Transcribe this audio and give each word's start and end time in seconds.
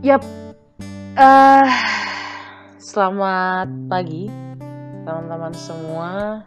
Yap. 0.00 0.24
Uh, 1.12 1.68
selamat 2.80 3.68
pagi 3.84 4.32
teman-teman 5.04 5.52
semua. 5.52 6.40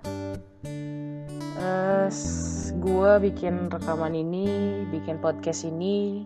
Uh, 1.62 2.10
gue 2.82 3.12
bikin 3.30 3.70
rekaman 3.70 4.18
ini, 4.18 4.82
bikin 4.90 5.22
podcast 5.22 5.70
ini 5.70 6.26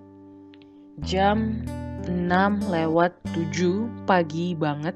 jam 1.04 1.68
6 2.08 2.71
lewat 2.71 3.12
7 3.35 4.07
pagi 4.07 4.55
banget 4.55 4.96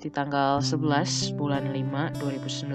di 0.00 0.08
tanggal 0.08 0.64
11 0.64 1.36
bulan 1.36 1.76
5 1.76 2.24
2019. 2.24 2.72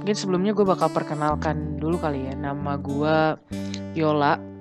Mungkin 0.00 0.16
sebelumnya 0.16 0.56
gue 0.56 0.64
bakal 0.64 0.88
perkenalkan 0.88 1.76
dulu 1.76 2.00
kali 2.00 2.24
ya. 2.24 2.32
Nama 2.40 2.80
gue 2.80 3.16
Yola 3.92 4.53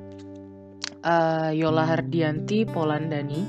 uh, 1.03 1.51
Yola 1.51 1.85
Hardianti 1.85 2.65
Polandani. 2.65 3.43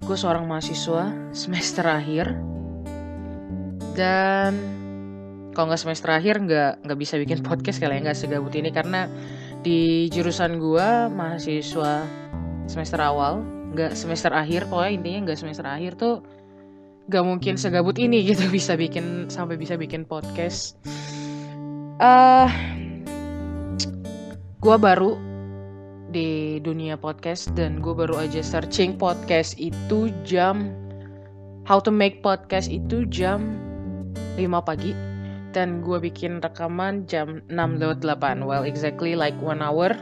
Gue 0.00 0.16
seorang 0.16 0.46
mahasiswa 0.46 1.10
semester 1.34 1.84
akhir 1.84 2.30
dan 3.98 4.54
kalau 5.56 5.72
nggak 5.72 5.82
semester 5.82 6.12
akhir 6.12 6.44
nggak 6.44 6.84
nggak 6.84 6.98
bisa 7.00 7.16
bikin 7.16 7.40
podcast 7.40 7.80
kali 7.80 7.98
ya 7.98 8.00
nggak 8.04 8.18
segabut 8.18 8.52
ini 8.54 8.68
karena 8.70 9.08
di 9.64 10.06
jurusan 10.12 10.60
gue 10.60 11.10
mahasiswa 11.10 12.04
semester 12.68 13.00
awal 13.00 13.40
nggak 13.72 13.96
semester 13.96 14.30
akhir 14.36 14.68
pokoknya 14.68 14.92
intinya 15.00 15.18
nggak 15.32 15.38
semester 15.40 15.66
akhir 15.66 15.96
tuh 15.96 16.20
nggak 17.08 17.24
mungkin 17.24 17.54
segabut 17.56 17.96
ini 17.96 18.22
gitu 18.22 18.46
bisa 18.56 18.76
bikin 18.76 19.32
sampai 19.32 19.56
bisa 19.56 19.74
bikin 19.74 20.04
podcast. 20.04 20.78
Uh, 21.96 22.52
gue 24.60 24.76
baru 24.76 25.25
di 26.16 26.56
dunia 26.64 26.96
podcast 26.96 27.52
dan 27.52 27.84
gue 27.84 27.92
baru 27.92 28.16
aja 28.16 28.40
searching 28.40 28.96
podcast 28.96 29.52
itu 29.60 30.08
jam 30.24 30.72
how 31.68 31.76
to 31.76 31.92
make 31.92 32.24
podcast 32.24 32.72
itu 32.72 33.04
jam 33.12 33.60
5 34.40 34.48
pagi 34.64 34.96
dan 35.52 35.84
gue 35.84 36.00
bikin 36.00 36.40
rekaman 36.40 37.04
jam 37.04 37.44
6 37.52 37.52
lewat 37.52 38.00
8 38.00 38.48
well 38.48 38.64
exactly 38.64 39.12
like 39.12 39.36
one 39.44 39.60
hour. 39.60 39.92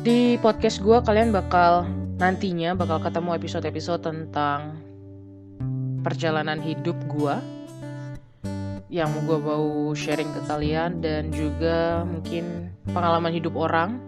Di 0.00 0.40
podcast 0.40 0.80
gue 0.80 1.04
kalian 1.04 1.28
bakal 1.28 1.84
nantinya 2.16 2.72
bakal 2.72 3.04
ketemu 3.04 3.36
episode-episode 3.36 4.08
tentang 4.08 4.80
perjalanan 6.00 6.64
hidup 6.64 6.96
gue 7.12 7.57
yang 8.88 9.12
gue 9.24 9.38
mau 9.38 9.92
sharing 9.92 10.32
ke 10.32 10.40
kalian 10.48 11.04
dan 11.04 11.28
juga 11.28 12.08
mungkin 12.08 12.72
pengalaman 12.88 13.32
hidup 13.32 13.52
orang 13.56 14.00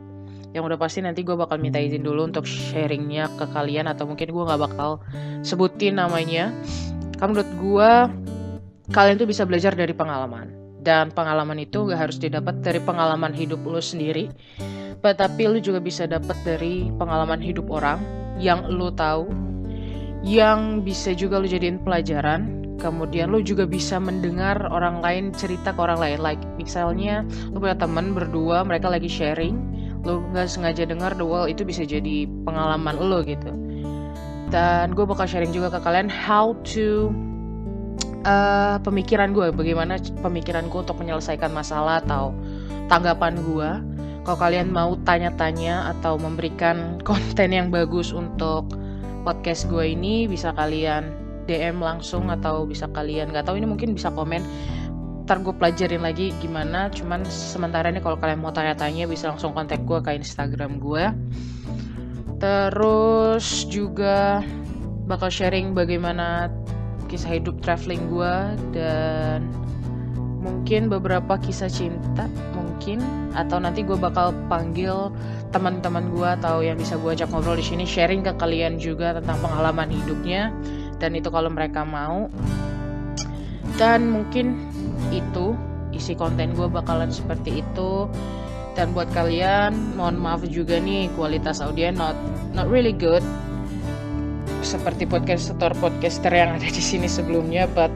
yang 0.51 0.67
udah 0.67 0.81
pasti 0.81 1.05
nanti 1.05 1.23
gue 1.23 1.37
bakal 1.37 1.61
minta 1.61 1.79
izin 1.79 2.03
dulu 2.03 2.27
untuk 2.27 2.49
sharingnya 2.49 3.31
ke 3.39 3.47
kalian 3.55 3.87
atau 3.87 4.09
mungkin 4.09 4.33
gue 4.33 4.45
nggak 4.45 4.61
bakal 4.61 4.99
sebutin 5.47 6.01
namanya. 6.01 6.51
Karena 7.21 7.31
menurut 7.31 7.51
gue 7.61 7.91
kalian 8.91 9.17
tuh 9.21 9.29
bisa 9.31 9.47
belajar 9.47 9.77
dari 9.79 9.95
pengalaman. 9.95 10.51
Dan 10.81 11.13
pengalaman 11.13 11.61
itu 11.61 11.93
gak 11.93 12.09
harus 12.09 12.17
didapat 12.17 12.65
dari 12.65 12.81
pengalaman 12.81 13.37
hidup 13.37 13.61
lo 13.69 13.85
sendiri 13.85 14.33
tapi 15.01 15.49
lo 15.49 15.57
juga 15.57 15.81
bisa 15.81 16.05
dapat 16.05 16.37
dari 16.45 16.93
pengalaman 17.01 17.41
hidup 17.41 17.73
orang 17.73 18.05
yang 18.37 18.69
lo 18.69 18.93
tahu 18.93 19.33
yang 20.21 20.85
bisa 20.85 21.17
juga 21.17 21.41
lo 21.41 21.49
jadiin 21.49 21.81
pelajaran 21.81 22.60
kemudian 22.81 23.29
lo 23.29 23.45
juga 23.45 23.69
bisa 23.69 24.01
mendengar 24.01 24.57
orang 24.73 25.05
lain 25.05 25.25
cerita 25.37 25.77
ke 25.77 25.81
orang 25.81 26.01
lain. 26.01 26.19
Like 26.25 26.43
misalnya 26.57 27.23
lo 27.53 27.61
punya 27.61 27.77
teman 27.77 28.17
berdua 28.17 28.65
mereka 28.65 28.89
lagi 28.89 29.07
sharing 29.07 29.61
lo 30.01 30.25
nggak 30.33 30.49
sengaja 30.49 30.89
dengar 30.89 31.13
the 31.13 31.25
itu 31.53 31.61
bisa 31.61 31.85
jadi 31.85 32.25
pengalaman 32.49 32.97
lo 32.97 33.21
gitu. 33.21 33.53
Dan 34.51 34.97
gue 34.97 35.05
bakal 35.07 35.29
sharing 35.29 35.53
juga 35.53 35.71
ke 35.71 35.79
kalian 35.85 36.11
how 36.11 36.57
to 36.67 37.13
uh, 38.25 38.81
pemikiran 38.83 39.31
gue 39.31 39.53
bagaimana 39.53 40.01
pemikiran 40.25 40.67
gue 40.67 40.81
untuk 40.81 40.99
menyelesaikan 40.99 41.53
masalah 41.53 42.03
atau 42.03 42.35
tanggapan 42.91 43.39
gue 43.45 43.71
kalau 44.27 44.37
kalian 44.37 44.69
mau 44.69 44.99
tanya-tanya 45.07 45.95
atau 45.97 46.19
memberikan 46.21 46.97
konten 47.09 47.55
yang 47.55 47.69
bagus 47.71 48.11
untuk 48.11 48.69
podcast 49.23 49.69
gue 49.69 49.93
ini 49.93 50.25
bisa 50.27 50.51
kalian 50.57 51.20
DM 51.51 51.83
langsung 51.83 52.31
atau 52.31 52.63
bisa 52.63 52.87
kalian 52.95 53.35
nggak 53.35 53.51
tahu 53.51 53.59
ini 53.59 53.67
mungkin 53.67 53.99
bisa 53.99 54.15
komen. 54.15 54.47
Ntar 55.27 55.43
gue 55.43 55.55
pelajarin 55.55 56.07
lagi 56.07 56.31
gimana 56.39 56.87
cuman 56.95 57.27
sementara 57.27 57.91
ini 57.91 57.99
kalau 57.99 58.15
kalian 58.19 58.39
mau 58.39 58.55
tanya-tanya 58.55 59.11
bisa 59.11 59.35
langsung 59.35 59.51
kontak 59.51 59.83
gue 59.83 59.99
ke 60.03 60.15
Instagram 60.15 60.83
gue 60.83 61.07
terus 62.41 63.69
juga 63.69 64.41
bakal 65.07 65.29
sharing 65.29 65.77
bagaimana 65.77 66.49
kisah 67.11 67.43
hidup 67.43 67.59
traveling 67.61 68.07
gue 68.07 68.35
dan 68.71 69.51
mungkin 70.41 70.89
beberapa 70.89 71.37
kisah 71.37 71.69
cinta 71.69 72.31
mungkin. 72.55 73.03
Atau 73.35 73.59
nanti 73.63 73.83
gue 73.83 73.95
bakal 73.95 74.33
panggil 74.47 75.13
teman-teman 75.51 76.11
gue 76.15 76.29
atau 76.41 76.63
yang 76.63 76.79
bisa 76.79 76.97
gue 76.97 77.11
ajak 77.13 77.29
ngobrol 77.31 77.59
di 77.59 77.67
sini 77.67 77.85
sharing 77.85 78.23
ke 78.23 78.33
kalian 78.39 78.79
juga 78.81 79.19
tentang 79.19 79.39
pengalaman 79.43 79.91
hidupnya 79.91 80.55
dan 81.01 81.17
itu 81.17 81.33
kalau 81.33 81.49
mereka 81.49 81.83
mau 81.83 82.29
dan 83.81 84.13
mungkin 84.13 84.61
itu 85.09 85.57
isi 85.97 86.13
konten 86.13 86.53
gue 86.53 86.69
bakalan 86.69 87.09
seperti 87.09 87.65
itu. 87.65 88.09
Dan 88.79 88.95
buat 88.95 89.11
kalian 89.11 89.99
mohon 89.99 90.17
maaf 90.17 90.47
juga 90.47 90.79
nih 90.79 91.11
kualitas 91.19 91.59
audio 91.59 91.91
not 91.91 92.15
not 92.55 92.71
really 92.71 92.95
good. 92.95 93.25
Seperti 94.61 95.09
podcaster 95.09 95.73
podcaster 95.81 96.31
yang 96.31 96.61
ada 96.61 96.69
di 96.69 96.83
sini 96.85 97.11
sebelumnya 97.11 97.67
but 97.73 97.91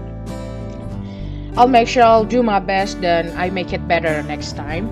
I'll 1.54 1.70
make 1.70 1.86
sure 1.86 2.02
I'll 2.02 2.26
do 2.26 2.42
my 2.42 2.58
best 2.58 2.98
dan 2.98 3.30
I 3.38 3.52
make 3.52 3.70
it 3.70 3.84
better 3.86 4.24
next 4.26 4.58
time. 4.58 4.90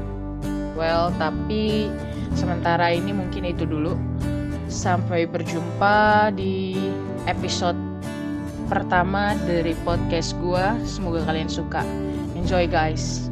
Well 0.78 1.10
tapi 1.18 1.90
sementara 2.38 2.94
ini 2.94 3.10
mungkin 3.10 3.48
itu 3.48 3.66
dulu. 3.66 3.98
Sampai 4.70 5.28
berjumpa 5.28 6.32
di 6.32 6.78
episode 7.26 7.91
pertama 8.72 9.36
dari 9.44 9.76
podcast 9.84 10.32
gue. 10.40 10.64
Semoga 10.88 11.28
kalian 11.28 11.52
suka. 11.52 11.84
Enjoy 12.32 12.64
guys. 12.64 13.31